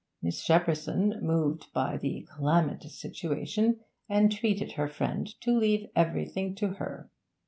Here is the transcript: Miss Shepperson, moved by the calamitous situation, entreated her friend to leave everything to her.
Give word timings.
Miss 0.19 0.41
Shepperson, 0.43 1.21
moved 1.21 1.71
by 1.73 1.95
the 1.95 2.27
calamitous 2.35 2.99
situation, 2.99 3.81
entreated 4.09 4.71
her 4.71 4.87
friend 4.87 5.27
to 5.41 5.51
leave 5.55 5.89
everything 5.95 6.55
to 6.55 6.69
her. 6.69 7.11